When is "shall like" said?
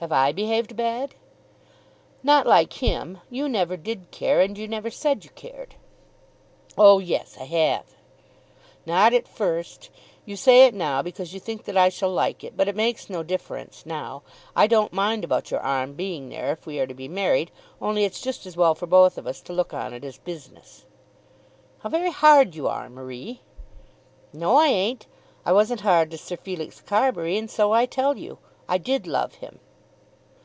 11.88-12.44